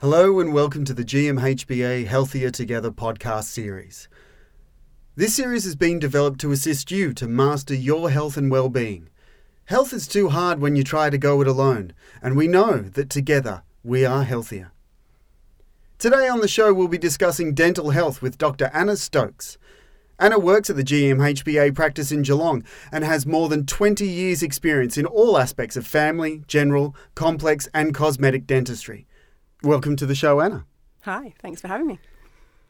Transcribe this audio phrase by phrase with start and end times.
[0.00, 4.10] Hello and welcome to the GMHBA Healthier Together podcast series.
[5.14, 9.08] This series has been developed to assist you to master your health and well-being.
[9.64, 13.08] Health is too hard when you try to go it alone, and we know that
[13.08, 14.70] together we are healthier.
[15.98, 18.70] Today on the show we'll be discussing dental health with Dr.
[18.74, 19.56] Anna Stokes.
[20.18, 24.98] Anna works at the GMHBA practice in Geelong and has more than 20 years' experience
[24.98, 29.06] in all aspects of family, general, complex, and cosmetic dentistry.
[29.62, 30.66] Welcome to the show, Anna.
[31.02, 31.98] Hi, thanks for having me.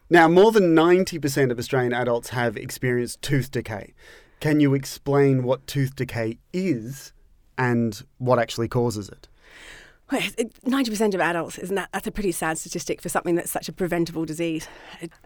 [0.08, 3.92] Now, more than 90% of Australian adults have experienced tooth decay.
[4.38, 7.12] Can you explain what tooth decay is
[7.58, 9.26] and what actually causes it?
[10.64, 11.88] Ninety percent of adults, isn't that?
[11.92, 14.68] That's a pretty sad statistic for something that's such a preventable disease.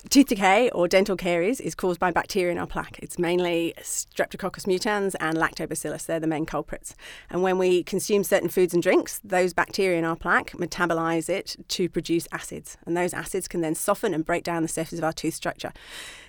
[0.09, 2.99] Tooth decay or dental caries is caused by bacteria in our plaque.
[3.03, 6.07] It's mainly Streptococcus mutans and Lactobacillus.
[6.07, 6.95] They're the main culprits.
[7.29, 11.57] And when we consume certain foods and drinks, those bacteria in our plaque metabolize it
[11.69, 15.05] to produce acids, and those acids can then soften and break down the surface of
[15.05, 15.73] our tooth structure.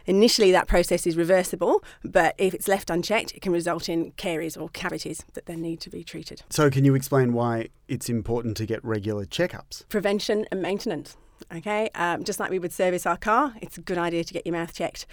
[0.08, 4.58] Initially, that process is reversible, but if it's left unchecked, it can result in caries
[4.58, 6.42] or cavities that then need to be treated.
[6.50, 9.88] So, can you explain why it's important to get regular checkups?
[9.89, 11.17] Prevention and maintenance.
[11.56, 14.45] Okay, um, just like we would service our car, it's a good idea to get
[14.45, 15.08] your mouth checked.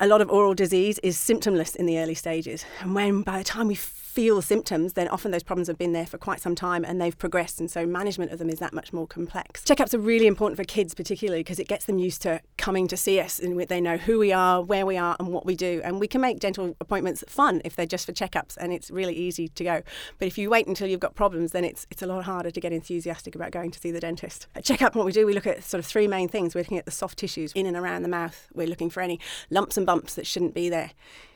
[0.00, 3.44] A lot of oral disease is symptomless in the early stages, and when by the
[3.44, 3.74] time we
[4.14, 7.18] feel symptoms, then often those problems have been there for quite some time and they've
[7.18, 9.64] progressed, and so management of them is that much more complex.
[9.64, 12.96] Checkups are really important for kids, particularly because it gets them used to coming to
[12.96, 15.80] see us and they know who we are, where we are, and what we do.
[15.82, 19.14] And we can make dental appointments fun if they're just for checkups, and it's really
[19.14, 19.82] easy to go.
[20.20, 22.60] But if you wait until you've got problems, then it's it's a lot harder to
[22.60, 24.46] get enthusiastic about going to see the dentist.
[24.54, 26.54] At checkup, what we do, we look at sort of three main things.
[26.54, 28.48] We're looking at the soft tissues in and around the mouth.
[28.54, 29.18] We're looking for any
[29.50, 30.92] lumps and bumps that shouldn't be there.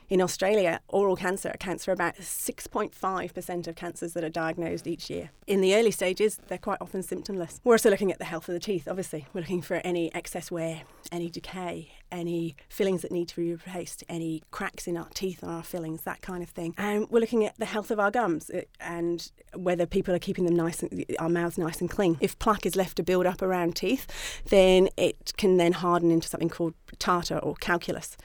[0.09, 5.29] In Australia, oral cancer accounts for about 6.5% of cancers that are diagnosed each year.
[5.45, 7.59] In the early stages, they're quite often symptomless.
[7.63, 9.27] We're also looking at the health of the teeth, obviously.
[9.33, 14.03] We're looking for any excess wear, any decay, any fillings that need to be replaced,
[14.09, 16.73] any cracks in our teeth or our fillings, that kind of thing.
[16.79, 20.45] And we're looking at the health of our gums uh, and whether people are keeping
[20.45, 22.17] them nice, and, our mouths nice and clean.
[22.19, 24.07] If plaque is left to build up around teeth,
[24.49, 28.17] then it can then harden into something called tartar or calculus.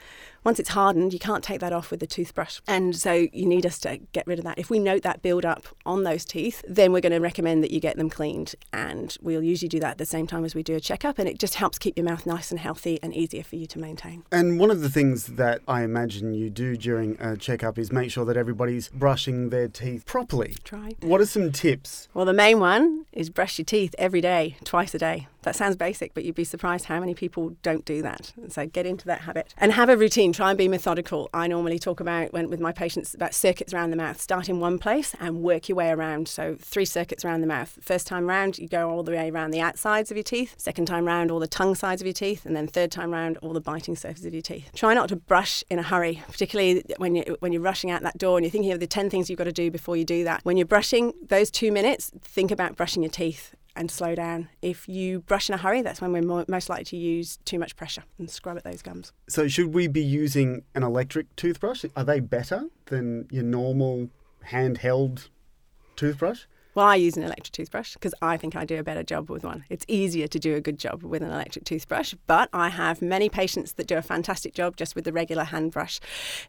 [0.45, 2.61] Once it's hardened, you can't take that off with a toothbrush.
[2.69, 4.59] And so you need us to get rid of that.
[4.59, 7.71] If we note that build up on those teeth, then we're going to recommend that
[7.71, 8.55] you get them cleaned.
[8.73, 11.19] And we'll usually do that at the same time as we do a checkup.
[11.19, 13.79] And it just helps keep your mouth nice and healthy and easier for you to
[13.79, 14.25] maintain.
[14.31, 18.11] And one of the things that I imagine you do during a checkup is make
[18.11, 20.57] sure that everybody's brushing their teeth properly.
[20.63, 20.95] Try.
[21.01, 22.09] What are some tips?
[22.13, 25.29] Well, the main one is brush your teeth every day, twice a day.
[25.43, 28.33] That sounds basic, but you'd be surprised how many people don't do that.
[28.49, 30.33] So get into that habit and have a routine.
[30.33, 31.29] Try and be methodical.
[31.35, 34.21] I normally talk about when with my patients about circuits around the mouth.
[34.21, 36.29] Start in one place and work your way around.
[36.29, 37.79] So three circuits around the mouth.
[37.83, 40.55] First time round, you go all the way around the outsides of your teeth.
[40.57, 43.37] Second time round, all the tongue sides of your teeth, and then third time round,
[43.39, 44.71] all the biting surfaces of your teeth.
[44.75, 48.17] Try not to brush in a hurry, particularly when you when you're rushing out that
[48.17, 50.25] door and you're thinking of the ten things you've got to do before you do
[50.25, 50.41] that.
[50.45, 54.49] When you're brushing, those two minutes, think about brushing your teeth and slow down.
[54.63, 57.59] If you brush in a hurry, that's when we're more, most likely to use too
[57.59, 59.13] much pressure and scrub at those gums.
[59.29, 61.85] So, should we be using an electric toothbrush?
[61.97, 64.11] Are they better than your normal
[64.49, 65.29] handheld
[65.97, 66.43] toothbrush?
[66.75, 69.45] Well, I use an electric toothbrush because I think I do a better job with
[69.45, 69.65] one.
[69.69, 73.29] It's easier to do a good job with an electric toothbrush, but I have many
[73.29, 76.01] patients that do a fantastic job just with the regular hand brush.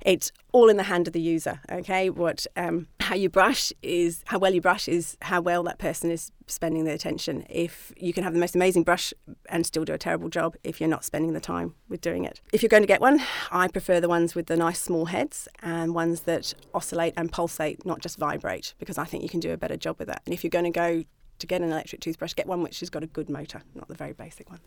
[0.02, 1.62] It's all in the hand of the user.
[1.72, 5.78] Okay, what um, how you brush is how well you brush is how well that
[5.78, 7.46] person is spending their attention.
[7.50, 9.14] If you can have the most amazing brush
[9.48, 12.42] and still do a terrible job if you're not spending the time with doing it.
[12.52, 13.22] If you're going to get one,
[13.52, 17.86] I prefer the ones with the nice small heads and ones that oscillate and pulsate,
[17.86, 20.24] not just vibrate, because I think you can do a better job with that.
[20.26, 21.04] And if you're going to go
[21.38, 23.94] to get an electric toothbrush, get one which has got a good motor, not the
[23.94, 24.62] very basic ones.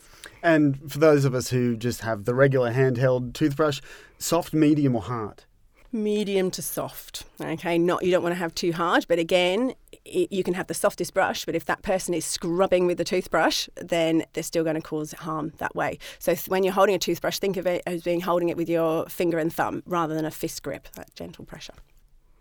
[0.44, 3.81] And for those of us who just have the regular handheld toothbrush,
[4.19, 5.44] soft, medium, or hard?
[5.93, 7.25] Medium to soft.
[7.41, 10.66] Okay, not you don't want to have too hard, but again, it, you can have
[10.66, 11.44] the softest brush.
[11.44, 15.13] But if that person is scrubbing with the toothbrush, then they're still going to cause
[15.13, 15.98] harm that way.
[16.18, 18.68] So th- when you're holding a toothbrush, think of it as being holding it with
[18.68, 21.74] your finger and thumb rather than a fist grip, that gentle pressure.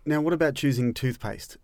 [0.04, 1.58] Now, what about choosing toothpaste?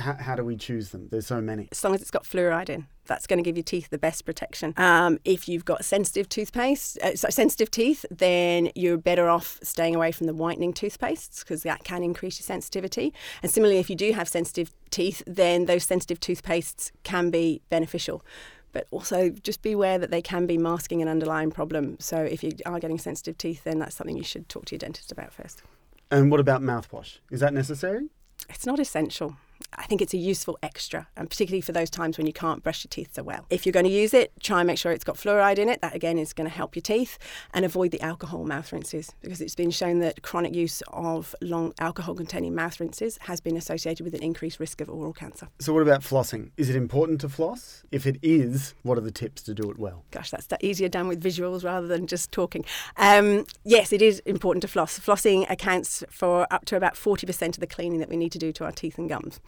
[0.00, 1.08] How, how do we choose them?
[1.10, 1.68] There's so many.
[1.70, 4.24] As long as it's got fluoride in, that's going to give your teeth the best
[4.24, 4.74] protection.
[4.76, 9.94] Um, if you've got sensitive toothpaste, uh, so sensitive teeth, then you're better off staying
[9.94, 13.12] away from the whitening toothpastes because that can increase your sensitivity.
[13.42, 18.24] And similarly, if you do have sensitive teeth, then those sensitive toothpastes can be beneficial
[18.72, 21.96] but also just be aware that they can be masking an underlying problem.
[21.98, 24.78] So if you are getting sensitive teeth, then that's something you should talk to your
[24.78, 25.62] dentist about first.
[26.10, 27.18] And what about mouthwash?
[27.30, 28.08] Is that necessary?
[28.48, 29.36] It's not essential.
[29.74, 32.84] I think it's a useful extra, and particularly for those times when you can't brush
[32.84, 33.46] your teeth so well.
[33.50, 35.80] If you're going to use it, try and make sure it's got fluoride in it.
[35.80, 37.18] That again is going to help your teeth,
[37.54, 41.72] and avoid the alcohol mouth rinses because it's been shown that chronic use of long
[41.78, 45.48] alcohol-containing mouth rinses has been associated with an increased risk of oral cancer.
[45.58, 46.50] So, what about flossing?
[46.56, 47.82] Is it important to floss?
[47.90, 50.04] If it is, what are the tips to do it well?
[50.10, 52.64] Gosh, that's easier done with visuals rather than just talking.
[52.96, 54.98] Um, yes, it is important to floss.
[54.98, 58.52] Flossing accounts for up to about 40% of the cleaning that we need to do
[58.52, 59.40] to our teeth and gums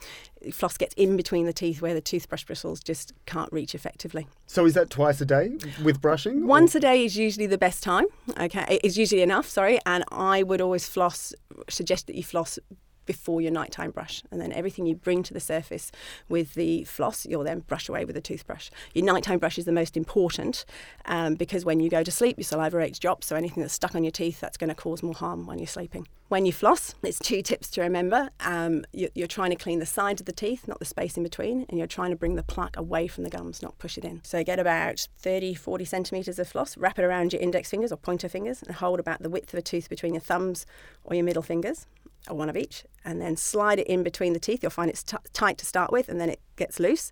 [0.51, 4.27] floss gets in between the teeth where the toothbrush bristles just can't reach effectively.
[4.45, 6.47] So is that twice a day with brushing?
[6.47, 6.79] Once or?
[6.79, 8.05] a day is usually the best time.
[8.39, 9.47] Okay, is usually enough.
[9.47, 11.33] Sorry, and I would always floss.
[11.69, 12.59] Suggest that you floss
[13.05, 14.23] before your nighttime brush.
[14.31, 15.91] And then everything you bring to the surface
[16.29, 18.69] with the floss, you'll then brush away with a toothbrush.
[18.93, 20.65] Your nighttime brush is the most important
[21.05, 23.23] um, because when you go to sleep, your saliva rates drop.
[23.23, 25.67] So anything that's stuck on your teeth, that's going to cause more harm when you're
[25.67, 26.07] sleeping.
[26.29, 28.29] When you floss, there's two tips to remember.
[28.39, 31.21] Um, you're, you're trying to clean the sides of the teeth, not the space in
[31.21, 34.05] between, and you're trying to bring the plaque away from the gums, not push it
[34.05, 34.21] in.
[34.23, 37.97] So get about 30, 40 centimetres of floss, wrap it around your index fingers or
[37.97, 40.65] pointer fingers, and hold about the width of a tooth between your thumbs
[41.03, 41.85] or your middle fingers
[42.29, 44.63] one of each, and then slide it in between the teeth.
[44.63, 47.11] You'll find it's t- tight to start with, and then it gets loose.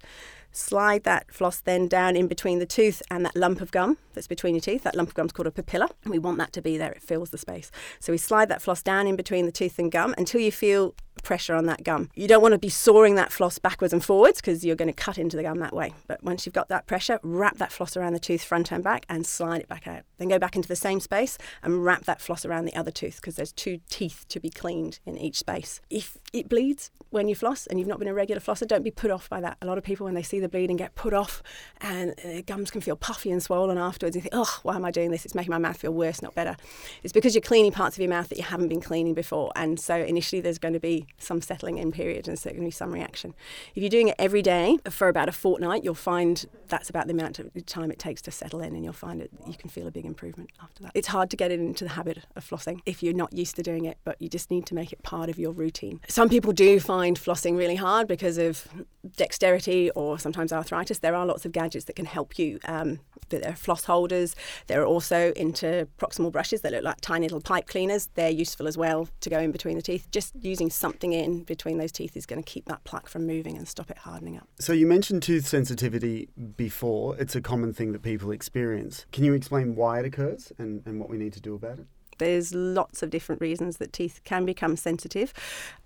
[0.53, 4.27] Slide that floss then down in between the tooth and that lump of gum that's
[4.27, 4.83] between your teeth.
[4.83, 6.91] That lump of gum is called a papilla, and we want that to be there.
[6.91, 7.71] It fills the space.
[7.99, 10.93] So we slide that floss down in between the tooth and gum until you feel
[11.23, 12.09] pressure on that gum.
[12.15, 14.93] You don't want to be sawing that floss backwards and forwards because you're going to
[14.93, 15.93] cut into the gum that way.
[16.07, 19.05] But once you've got that pressure, wrap that floss around the tooth front and back
[19.09, 20.03] and slide it back out.
[20.17, 23.17] Then go back into the same space and wrap that floss around the other tooth
[23.17, 25.81] because there's two teeth to be cleaned in each space.
[25.89, 28.91] If it bleeds when you floss and you've not been a regular flosser, don't be
[28.91, 29.57] put off by that.
[29.61, 31.43] A lot of people, when they see the bleeding, get put off
[31.81, 34.15] and uh, gums can feel puffy and swollen afterwards.
[34.15, 35.25] You think, oh, why am I doing this?
[35.25, 36.55] It's making my mouth feel worse, not better.
[37.03, 39.51] It's because you're cleaning parts of your mouth that you haven't been cleaning before.
[39.55, 42.65] And so initially there's going to be some settling in period and so there's going
[42.65, 43.33] to be some reaction.
[43.75, 47.13] If you're doing it every day for about a fortnight, you'll find that's about the
[47.13, 49.87] amount of time it takes to settle in and you'll find it you can feel
[49.87, 50.91] a big improvement after that.
[50.95, 53.85] It's hard to get into the habit of flossing if you're not used to doing
[53.85, 55.99] it, but you just need to make it part of your routine.
[56.07, 58.67] Some people do find flossing really hard because of
[59.15, 60.99] dexterity or sometimes arthritis.
[60.99, 62.59] There are lots of gadgets that can help you.
[62.65, 62.99] Um,
[63.29, 64.35] there are floss holders.
[64.67, 68.09] There are also interproximal brushes that look like tiny little pipe cleaners.
[68.15, 70.07] They're useful as well to go in between the teeth.
[70.11, 73.57] Just using something in between those teeth is going to keep that plaque from moving
[73.57, 74.47] and stop it hardening up.
[74.59, 77.17] So you mentioned tooth sensitivity before.
[77.17, 79.05] It's a common thing that people experience.
[79.11, 81.87] Can you explain why it occurs and, and what we need to do about it?
[82.17, 85.33] There's lots of different reasons that teeth can become sensitive.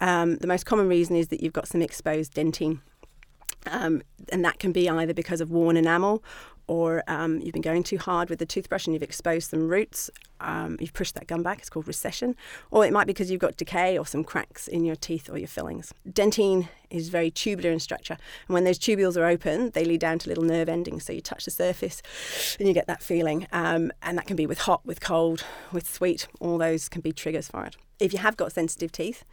[0.01, 2.81] Um, the most common reason is that you've got some exposed dentine.
[3.67, 6.23] Um, and that can be either because of worn enamel
[6.67, 10.09] or um, you've been going too hard with the toothbrush and you've exposed some roots,
[10.39, 12.35] um, you've pushed that gum back, it's called recession,
[12.71, 15.38] or it might be because you've got decay or some cracks in your teeth or
[15.38, 15.94] your fillings.
[16.09, 18.17] Dentine is very tubular in structure,
[18.47, 21.06] and when those tubules are open, they lead down to little nerve endings.
[21.06, 22.01] So you touch the surface
[22.59, 25.88] and you get that feeling, um, and that can be with hot, with cold, with
[25.88, 27.75] sweet, all those can be triggers for it.
[28.00, 29.23] If you have got sensitive teeth,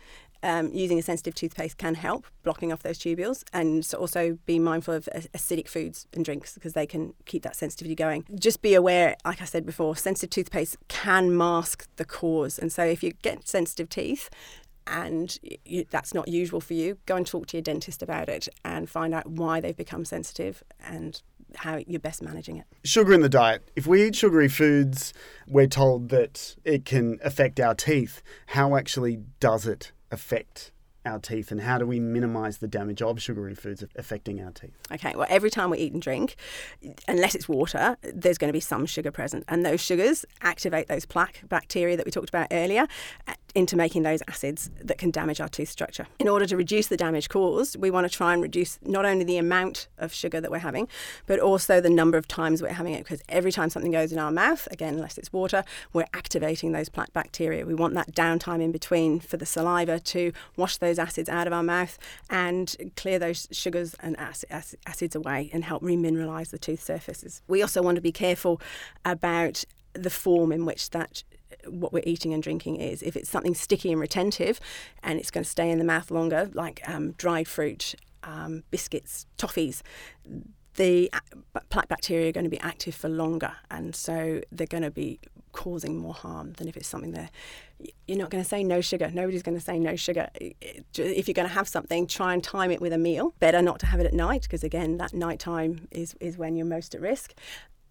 [0.42, 4.94] um, using a sensitive toothpaste can help blocking off those tubules and also be mindful
[4.94, 8.24] of acidic foods and drinks because they can keep that sensitivity going.
[8.38, 12.58] Just be aware, like I said before, sensitive toothpaste can mask the cause.
[12.58, 14.30] And so if you get sensitive teeth,
[14.86, 18.48] and you, that's not usual for you, go and talk to your dentist about it
[18.64, 21.22] and find out why they've become sensitive and
[21.54, 22.64] how you're best managing it.
[22.84, 23.68] Sugar in the diet.
[23.76, 25.12] If we eat sugary foods,
[25.46, 28.22] we're told that it can affect our teeth.
[28.46, 30.70] How actually does it affect
[31.04, 34.76] our teeth and how do we minimize the damage of sugary foods affecting our teeth?
[34.92, 36.36] Okay, well, every time we eat and drink,
[37.08, 41.04] unless it's water, there's going to be some sugar present, and those sugars activate those
[41.04, 42.86] plaque bacteria that we talked about earlier
[43.54, 46.06] into making those acids that can damage our tooth structure.
[46.18, 49.24] In order to reduce the damage caused, we want to try and reduce not only
[49.24, 50.88] the amount of sugar that we're having,
[51.26, 54.18] but also the number of times we're having it, because every time something goes in
[54.18, 57.66] our mouth, again, unless it's water, we're activating those plaque bacteria.
[57.66, 61.52] We want that downtime in between for the saliva to wash those acids out of
[61.52, 61.98] our mouth
[62.30, 67.42] and clear those sugars and acids away and help remineralize the tooth surfaces.
[67.48, 68.60] We also want to be careful
[69.04, 71.22] about the form in which that
[71.68, 73.02] what we're eating and drinking is.
[73.02, 74.60] If it's something sticky and retentive
[75.02, 79.26] and it's going to stay in the mouth longer, like um, dried fruit, um, biscuits,
[79.38, 79.82] toffees,
[80.76, 81.10] the
[81.68, 85.20] plaque bacteria are going to be active for longer and so they're going to be
[85.52, 87.30] causing more harm than if it's something there.
[88.06, 89.10] You're not going to say no sugar.
[89.12, 90.28] Nobody's going to say no sugar.
[90.34, 93.34] If you're going to have something, try and time it with a meal.
[93.38, 96.56] Better not to have it at night because, again, that night time is, is when
[96.56, 97.34] you're most at risk.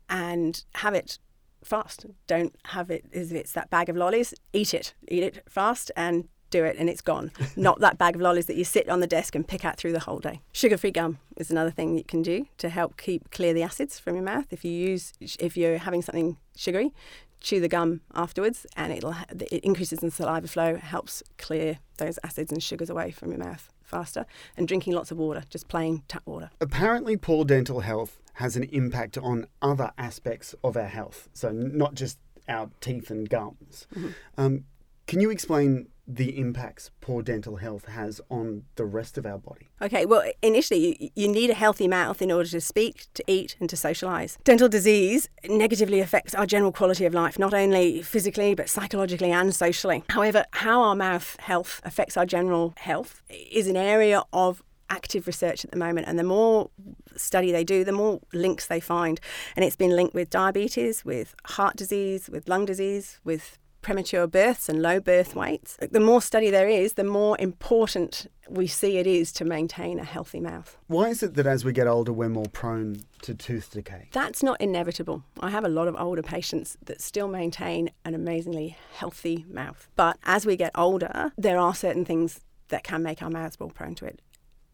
[0.09, 1.19] And have it
[1.63, 2.05] fast.
[2.27, 4.33] Don't have it as if it's that bag of lollies.
[4.53, 4.93] Eat it.
[5.07, 7.31] Eat it fast and do it and it's gone.
[7.55, 9.93] Not that bag of lollies that you sit on the desk and pick out through
[9.93, 10.41] the whole day.
[10.51, 13.97] Sugar free gum is another thing you can do to help keep clear the acids
[13.97, 14.47] from your mouth.
[14.51, 16.93] If you use, if you're having something sugary,
[17.41, 22.51] chew the gum afterwards and it'll it increases the saliva flow helps clear those acids
[22.51, 26.23] and sugars away from your mouth faster and drinking lots of water just plain tap
[26.25, 31.51] water apparently poor dental health has an impact on other aspects of our health so
[31.51, 34.09] not just our teeth and gums mm-hmm.
[34.37, 34.63] um,
[35.11, 39.69] can you explain the impacts poor dental health has on the rest of our body?
[39.81, 43.69] Okay, well, initially, you, need a healthy mouth in order to speak, to eat, and
[43.69, 44.37] to socialise.
[44.45, 49.53] Dental disease negatively affects our general quality of life, not only physically, but psychologically and
[49.53, 50.05] socially.
[50.07, 55.65] However, how our mouth health affects our general health is an area of active research
[55.65, 56.69] at the moment, and the more
[57.17, 59.19] study they do, the more links they find.
[59.57, 64.69] And it's been linked with diabetes, with heart disease, with lung disease, with premature births
[64.69, 65.77] and low birth weights.
[65.79, 70.03] The more study there is, the more important we see it is to maintain a
[70.03, 70.77] healthy mouth.
[70.87, 74.09] Why is it that as we get older, we're more prone to tooth decay?
[74.11, 75.23] That's not inevitable.
[75.39, 79.87] I have a lot of older patients that still maintain an amazingly healthy mouth.
[79.95, 83.69] But as we get older, there are certain things that can make our mouths more
[83.69, 84.21] prone to it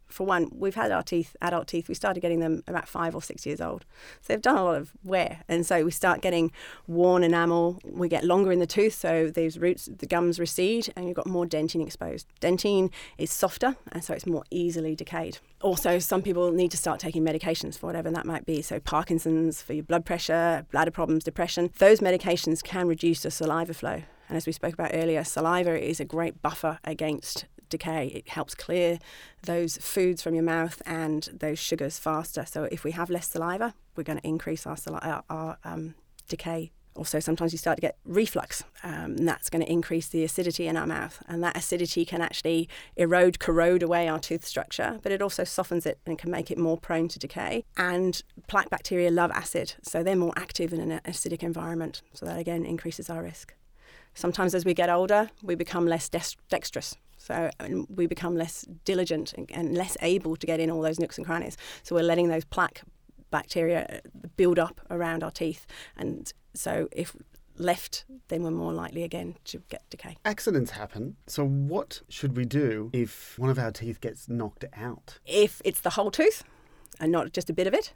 [0.07, 3.21] for one, we've had our teeth, adult teeth, we started getting them about five or
[3.21, 3.85] six years old.
[4.21, 5.43] So they've done a lot of wear.
[5.47, 6.51] And so we start getting
[6.87, 7.79] worn enamel.
[7.83, 11.27] We get longer in the tooth, so these roots, the gums recede, and you've got
[11.27, 12.27] more dentine exposed.
[12.41, 15.39] Dentine is softer, and so it's more easily decayed.
[15.61, 18.61] Also, some people need to start taking medications for whatever that might be.
[18.61, 21.71] So, Parkinson's, for your blood pressure, bladder problems, depression.
[21.79, 24.03] Those medications can reduce the saliva flow.
[24.29, 28.07] And as we spoke about earlier, saliva is a great buffer against decay.
[28.07, 28.99] It helps clear
[29.43, 32.45] those foods from your mouth and those sugars faster.
[32.45, 34.77] So if we have less saliva, we're going to increase our,
[35.29, 35.95] our, um,
[36.27, 36.71] decay.
[36.95, 40.67] Also, sometimes you start to get reflux, um, and that's going to increase the acidity
[40.67, 41.21] in our mouth.
[41.27, 45.85] And that acidity can actually erode, corrode away our tooth structure, but it also softens
[45.85, 47.63] it and can make it more prone to decay.
[47.77, 52.01] And plaque bacteria love acid, so they're more active in an acidic environment.
[52.13, 53.53] So that again increases our risk.
[54.15, 56.95] Sometimes as we get older, we become less dexterous.
[57.17, 57.49] So
[57.89, 61.57] we become less diligent and less able to get in all those nooks and crannies.
[61.83, 62.81] So we're letting those plaque
[63.31, 65.65] bacteria uh, build up around our teeth.
[65.97, 67.15] And so if
[67.57, 70.15] left, then we're more likely again to get decay.
[70.23, 71.17] Accidents happen.
[71.25, 75.19] So what should we do if one of our teeth gets knocked out?
[75.25, 76.43] If it's the whole tooth
[76.99, 77.93] and not just a bit of it,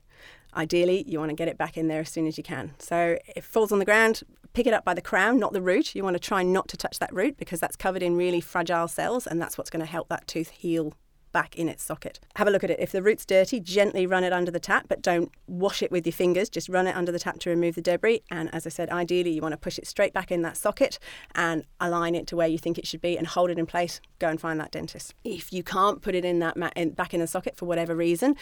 [0.56, 2.74] ideally you want to get it back in there as soon as you can.
[2.80, 5.62] So if it falls on the ground, pick it up by the crown, not the
[5.62, 5.96] root.
[5.96, 8.88] You want to try not to touch that root because that's covered in really fragile
[8.88, 10.94] cells and that's what's going to help that tooth heal
[11.32, 12.20] back in its socket.
[12.36, 12.80] Have a look at it.
[12.80, 16.06] If the root's dirty, gently run it under the tap, but don't wash it with
[16.06, 16.50] your fingers.
[16.50, 18.22] Just run it under the tap to remove the debris.
[18.30, 21.00] And as I said, ideally, you want to push it straight back in that socket
[21.36, 24.02] and align it to where you think it should be and hold it in place.
[24.20, 25.14] Go and find that dentist.
[25.24, 28.36] If you can't put it in that in, back in the socket for whatever reason,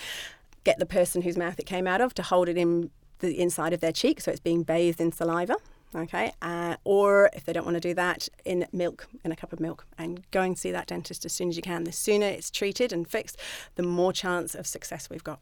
[0.64, 3.74] get the person whose mouth it came out of to hold it in the inside
[3.74, 5.56] of their cheek so it's being bathed in saliva
[5.96, 6.32] okay?
[6.42, 9.60] Uh, or if they don't want to do that in milk in a cup of
[9.60, 9.86] milk.
[9.98, 11.84] And go and see that dentist as soon as you can.
[11.84, 13.38] The sooner it's treated and fixed
[13.76, 15.40] the more chance of success we've got.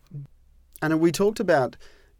[0.81, 1.75] And we talked about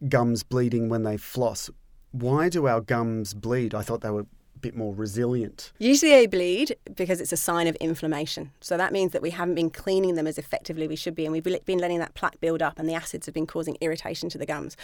[0.10, 1.70] gums bleeding when they floss.
[2.12, 3.74] Why do our gums bleed?
[3.74, 4.26] I thought they were
[4.62, 5.72] bit more resilient.
[5.80, 8.52] Usually they bleed because it's a sign of inflammation.
[8.60, 11.32] So that means that we haven't been cleaning them as effectively we should be, and
[11.32, 14.38] we've been letting that plaque build up, and the acids have been causing irritation to
[14.38, 14.76] the gums.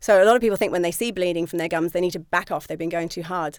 [0.00, 2.12] So a lot of people think when they see bleeding from their gums, they need
[2.12, 2.66] to back off.
[2.66, 3.58] They've been going too hard.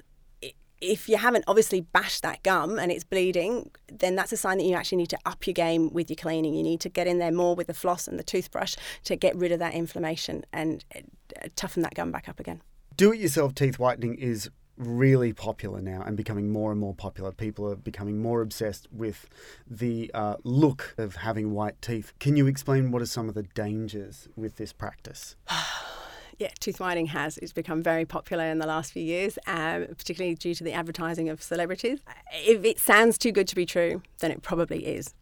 [0.81, 4.65] If you haven't obviously bashed that gum and it's bleeding, then that's a sign that
[4.65, 6.53] you actually need to up your game with your cleaning.
[6.55, 8.75] You need to get in there more with the floss and the toothbrush
[9.05, 12.61] to get rid of that inflammation and uh, toughen that gum back up again.
[12.97, 17.31] Do it yourself teeth whitening is really popular now and becoming more and more popular.
[17.31, 19.29] People are becoming more obsessed with
[19.69, 22.13] the uh, look of having white teeth.
[22.19, 25.35] Can you explain what are some of the dangers with this practice?
[26.39, 30.35] yeah, tooth whitening has it's become very popular in the last few years, um, particularly
[30.35, 32.01] due to the advertising of celebrities.
[32.33, 35.13] If it sounds too good to be true, then it probably is,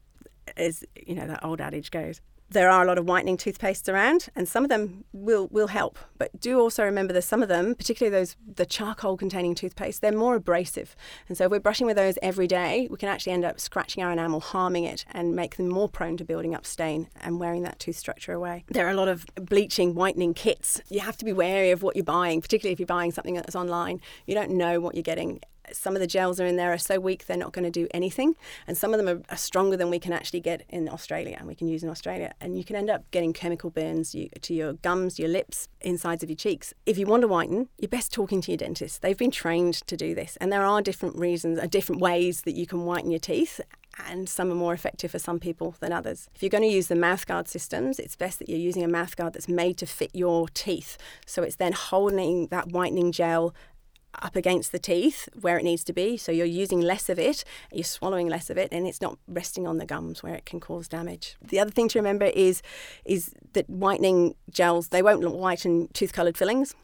[0.58, 4.28] as you know that old adage goes there are a lot of whitening toothpastes around,
[4.36, 5.98] and some of them will will help.
[6.18, 10.12] But do also remember that some of them, particularly those the charcoal containing toothpaste, they're
[10.12, 10.96] more abrasive.
[11.28, 14.04] And so if we're brushing with those every day, we can actually end up scratching
[14.04, 17.64] our enamel, harming it, and make them more prone to building up stain and wearing
[17.64, 18.66] that tooth structure away.
[18.68, 20.82] There are a lot of bleaching, whitening kits.
[20.90, 23.56] You have to be wary of what you're buying, particularly if you're buying something that's
[23.56, 24.02] online.
[24.26, 25.42] You don't know what you're getting
[25.74, 27.88] Some of the gels are in there are so weak they're not going to do
[27.94, 28.36] anything,
[28.68, 31.48] and some of them are, are stronger than we can actually get in Australia and
[31.48, 32.34] we can use in Australia.
[32.40, 36.24] And you can end up getting chemical burns you, to your gums, your lips, insides
[36.24, 36.74] of your cheeks.
[36.86, 39.02] If you want to whiten, you're best talking to your dentist.
[39.02, 42.56] They've been trained to do this, and there are different reasons, uh, different ways that
[42.56, 43.60] you can whiten your teeth
[44.08, 46.30] and some are more effective for some people than others.
[46.34, 49.34] If you're going to use the mouthguard systems, it's best that you're using a mouthguard
[49.34, 50.98] that's made to fit your teeth.
[51.26, 53.54] So it's then holding that whitening gel
[54.22, 56.18] up against the teeth where it needs to be.
[56.18, 59.68] So you're using less of it, you're swallowing less of it, and it's not resting
[59.68, 61.36] on the gums where it can cause damage.
[61.42, 62.62] The other thing to remember is
[63.06, 66.76] is that whitening gels they won't whiten tooth coloured fillings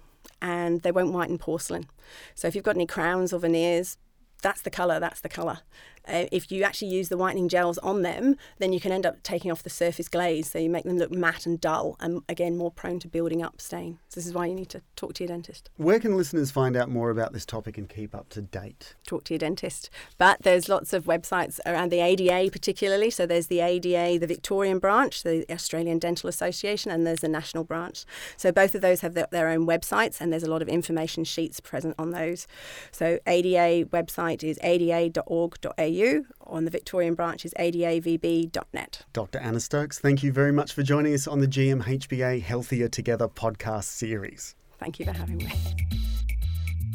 [0.41, 1.87] and they won't whiten porcelain.
[2.35, 3.97] So if you've got any crowns or veneers,
[4.41, 5.59] that's the colour, that's the colour.
[6.07, 9.21] Uh, if you actually use the whitening gels on them, then you can end up
[9.23, 12.57] taking off the surface glaze, so you make them look matte and dull, and again
[12.57, 13.99] more prone to building up stain.
[14.09, 15.69] So this is why you need to talk to your dentist.
[15.77, 18.95] Where can listeners find out more about this topic and keep up to date?
[19.05, 19.89] Talk to your dentist.
[20.17, 23.09] But there's lots of websites around the ADA, particularly.
[23.09, 27.63] So there's the ADA, the Victorian branch, the Australian Dental Association, and there's the national
[27.63, 28.05] branch.
[28.37, 31.23] So both of those have their, their own websites, and there's a lot of information
[31.23, 32.47] sheets present on those.
[32.91, 35.96] So ADA website is ada.org.au
[36.41, 39.05] on the Victorian branch is adavb.net.
[39.13, 39.39] Dr.
[39.39, 43.85] Anna Stokes, thank you very much for joining us on the GMHBA Healthier Together podcast
[43.85, 44.55] series.
[44.79, 45.51] Thank you for having me.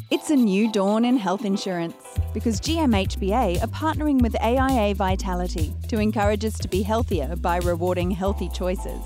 [0.09, 1.95] It's a new dawn in health insurance
[2.33, 8.11] because GMHBA are partnering with AIA Vitality to encourage us to be healthier by rewarding
[8.11, 9.01] healthy choices.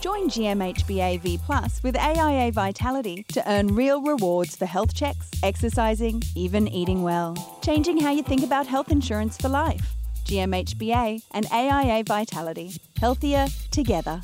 [0.00, 6.22] Join GMHBA V Plus with AIA Vitality to earn real rewards for health checks, exercising,
[6.34, 7.36] even eating well.
[7.62, 9.94] Changing how you think about health insurance for life.
[10.24, 12.72] GMHBA and AIA Vitality.
[12.98, 14.22] Healthier together.